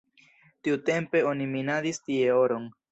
[0.67, 2.71] Tiutempe oni minadis tie oron.